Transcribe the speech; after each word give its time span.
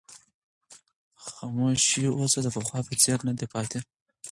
خاموشي 1.27 2.03
اوس 2.15 2.33
د 2.43 2.47
پخوا 2.55 2.79
په 2.87 2.93
څېر 3.01 3.17
نه 3.27 3.33
ده 3.39 3.45
پاتې. 3.53 3.79